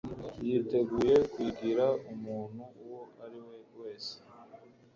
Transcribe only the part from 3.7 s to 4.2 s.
wese